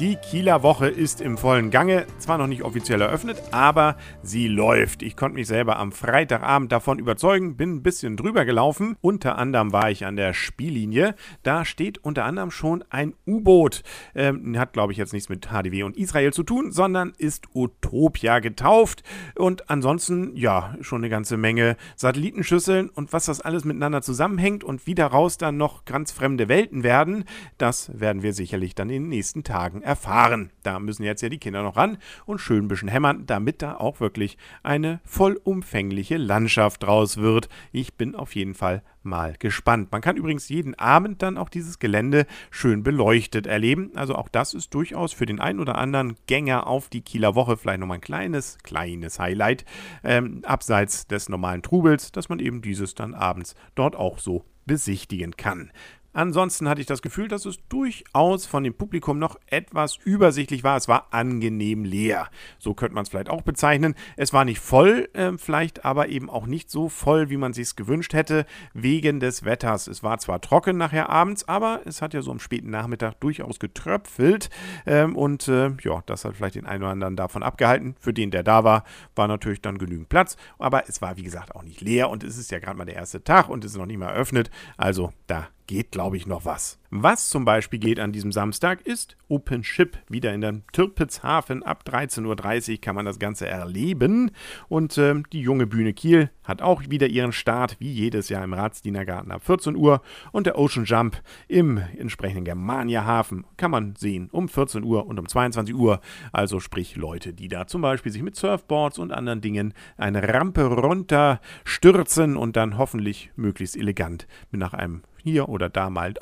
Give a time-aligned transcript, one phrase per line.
[0.00, 5.04] Die Kieler Woche ist im vollen Gange, zwar noch nicht offiziell eröffnet, aber sie läuft.
[5.04, 8.96] Ich konnte mich selber am Freitagabend davon überzeugen, bin ein bisschen drüber gelaufen.
[9.00, 11.14] Unter anderem war ich an der Spiellinie.
[11.44, 13.84] Da steht unter anderem schon ein U-Boot.
[14.16, 18.40] Ähm, hat, glaube ich, jetzt nichts mit HDW und Israel zu tun, sondern ist Utopia
[18.40, 19.04] getauft.
[19.36, 24.88] Und ansonsten, ja, schon eine ganze Menge Satellitenschüsseln und was das alles miteinander zusammenhängt und
[24.88, 27.26] wie daraus dann noch ganz fremde Welten werden,
[27.58, 30.50] das werden wir sicherlich dann in den nächsten Tagen erfahren.
[30.62, 33.76] Da müssen jetzt ja die Kinder noch ran und schön ein bisschen hämmern, damit da
[33.76, 37.48] auch wirklich eine vollumfängliche Landschaft draus wird.
[37.72, 39.92] Ich bin auf jeden Fall mal gespannt.
[39.92, 43.90] Man kann übrigens jeden Abend dann auch dieses Gelände schön beleuchtet erleben.
[43.94, 47.56] Also auch das ist durchaus für den einen oder anderen Gänger auf die Kieler Woche
[47.56, 49.64] vielleicht nochmal ein kleines, kleines Highlight,
[50.02, 55.36] ähm, abseits des normalen Trubels, dass man eben dieses dann abends dort auch so besichtigen
[55.36, 55.70] kann.
[56.14, 60.76] Ansonsten hatte ich das Gefühl, dass es durchaus von dem Publikum noch etwas übersichtlich war.
[60.76, 62.28] Es war angenehm leer.
[62.58, 63.94] So könnte man es vielleicht auch bezeichnen.
[64.16, 67.74] Es war nicht voll, äh, vielleicht aber eben auch nicht so voll, wie man sich
[67.74, 69.88] gewünscht hätte, wegen des Wetters.
[69.88, 73.58] Es war zwar trocken nachher abends, aber es hat ja so am späten Nachmittag durchaus
[73.58, 74.50] getröpfelt.
[74.86, 77.96] Ähm, und äh, ja, das hat vielleicht den einen oder anderen davon abgehalten.
[77.98, 78.84] Für den, der da war,
[79.16, 80.36] war natürlich dann genügend Platz.
[80.58, 82.94] Aber es war, wie gesagt, auch nicht leer und es ist ja gerade mal der
[82.94, 84.50] erste Tag und es ist noch nicht mal eröffnet.
[84.76, 86.78] Also da geht, glaube ich, noch was.
[86.96, 89.98] Was zum Beispiel geht an diesem Samstag ist Open Ship.
[90.08, 94.30] Wieder in der Tirpitzhafen ab 13.30 Uhr kann man das Ganze erleben.
[94.68, 98.52] Und äh, die junge Bühne Kiel hat auch wieder ihren Start, wie jedes Jahr im
[98.52, 100.02] Ratsdienergarten ab 14 Uhr.
[100.30, 105.18] Und der Ocean Jump im entsprechenden Germania Hafen kann man sehen um 14 Uhr und
[105.18, 106.00] um 22 Uhr.
[106.30, 110.62] Also sprich Leute, die da zum Beispiel sich mit Surfboards und anderen Dingen eine Rampe
[110.66, 116.14] runter stürzen und dann hoffentlich möglichst elegant nach einem hier oder da mal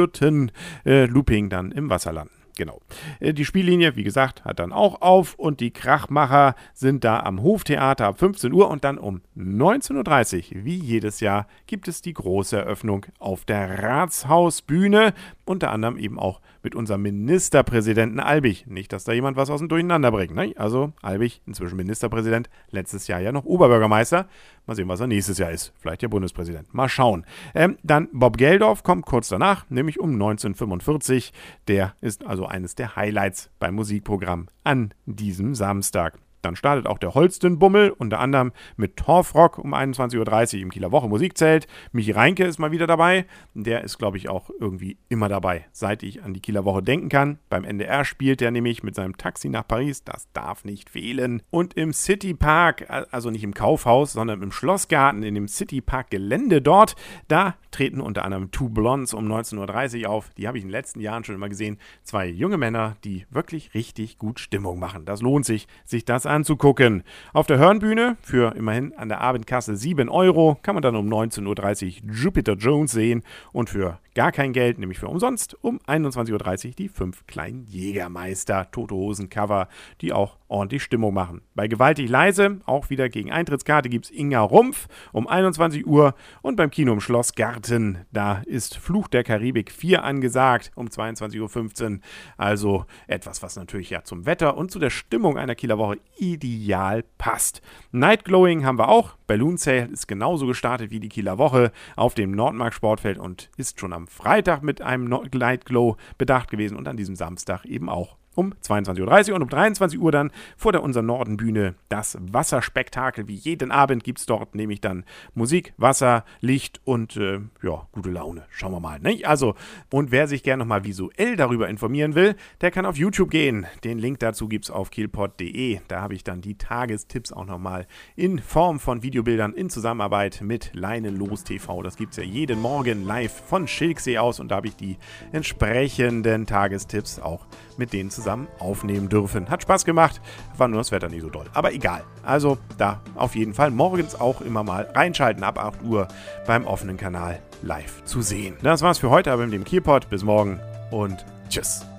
[0.00, 0.52] ausgeführten
[0.84, 2.34] äh, Looping dann im Wasser landen.
[2.56, 2.80] Genau.
[3.20, 7.42] Äh, die Spiellinie, wie gesagt, hat dann auch auf und die Krachmacher sind da am
[7.42, 12.12] Hoftheater ab 15 Uhr und dann um 19.30 Uhr, wie jedes Jahr, gibt es die
[12.12, 15.14] große Eröffnung auf der Ratshausbühne,
[15.46, 18.66] unter anderem eben auch mit unserem Ministerpräsidenten Albig.
[18.66, 20.34] Nicht, dass da jemand was aus dem Durcheinander bringt.
[20.34, 20.52] Ne?
[20.56, 24.28] Also Albig, inzwischen Ministerpräsident, letztes Jahr ja noch Oberbürgermeister.
[24.66, 25.72] Mal sehen, was er nächstes Jahr ist.
[25.78, 26.72] Vielleicht ja Bundespräsident.
[26.72, 27.24] Mal schauen.
[27.54, 31.32] Ähm, dann Bob Geldorf kommt kurz danach, nämlich um 1945.
[31.68, 36.18] Der ist also eines der Highlights beim Musikprogramm an diesem Samstag.
[36.42, 41.08] Dann startet auch der Holstenbummel, unter anderem mit Torfrock um 21.30 Uhr im Kieler Woche
[41.08, 41.66] Musikzelt.
[41.92, 43.26] Michi Reinke ist mal wieder dabei.
[43.54, 47.08] Der ist, glaube ich, auch irgendwie immer dabei, seit ich an die Kieler Woche denken
[47.08, 47.38] kann.
[47.48, 50.04] Beim NDR spielt er nämlich mit seinem Taxi nach Paris.
[50.04, 51.42] Das darf nicht fehlen.
[51.50, 56.10] Und im City Park, also nicht im Kaufhaus, sondern im Schlossgarten, in dem City Park
[56.10, 56.96] Gelände dort,
[57.28, 60.30] da treten unter anderem Two Blondes um 19.30 Uhr auf.
[60.36, 61.78] Die habe ich in den letzten Jahren schon immer gesehen.
[62.02, 65.04] Zwei junge Männer, die wirklich richtig gut Stimmung machen.
[65.04, 67.02] Das lohnt sich, sich das anzugucken.
[67.32, 72.04] Auf der Hörnbühne für immerhin an der Abendkasse 7 Euro kann man dann um 19.30
[72.04, 76.74] Uhr Jupiter Jones sehen und für gar kein Geld, nämlich für umsonst, um 21.30 Uhr
[76.74, 79.66] die fünf kleinen Jägermeister, Tote Hosen Cover,
[80.02, 81.40] die auch ordentlich Stimmung machen.
[81.54, 86.56] Bei Gewaltig leise, auch wieder gegen Eintrittskarte, gibt es Inga Rumpf um 21 Uhr und
[86.56, 92.00] beim Kino im Schlossgarten, da ist Fluch der Karibik 4 angesagt um 22.15 Uhr.
[92.36, 97.04] Also etwas, was natürlich ja zum Wetter und zu der Stimmung einer Kieler Woche ideal
[97.16, 97.62] passt.
[97.90, 99.16] Night Glowing haben wir auch.
[99.26, 103.78] Balloon Sale ist genauso gestartet wie die Kieler Woche auf dem Nordmark Sportfeld und ist
[103.78, 108.16] schon am Freitag mit einem Night Glow bedacht gewesen und an diesem Samstag eben auch
[108.40, 113.28] um 22.30 Uhr und um 23 Uhr dann vor der Unser Norden Bühne das Wasserspektakel.
[113.28, 118.10] Wie jeden Abend gibt es dort nämlich dann Musik, Wasser, Licht und äh, ja, gute
[118.10, 118.44] Laune.
[118.48, 118.98] Schauen wir mal.
[118.98, 119.20] Ne?
[119.24, 119.54] Also,
[119.92, 123.66] und wer sich gerne nochmal visuell darüber informieren will, der kann auf YouTube gehen.
[123.84, 125.80] Den Link dazu gibt es auf kielpot.de.
[125.88, 127.86] Da habe ich dann die Tagestipps auch nochmal
[128.16, 131.82] in Form von Videobildern in Zusammenarbeit mit Leinelos TV.
[131.82, 134.96] Das gibt es ja jeden Morgen live von Schilksee aus und da habe ich die
[135.32, 139.48] entsprechenden Tagestipps auch mit denen zusammen aufnehmen dürfen.
[139.48, 140.20] Hat Spaß gemacht,
[140.56, 141.46] war nur das Wetter nicht so doll.
[141.54, 142.02] Aber egal.
[142.22, 146.08] Also da auf jeden Fall morgens auch immer mal reinschalten ab 8 Uhr
[146.46, 148.56] beim offenen Kanal live zu sehen.
[148.62, 150.08] Das war's für heute aber mit dem Kielpot.
[150.10, 150.60] Bis morgen
[150.90, 151.89] und tschüss.